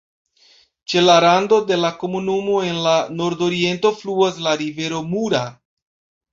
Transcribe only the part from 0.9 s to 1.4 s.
Ĉe la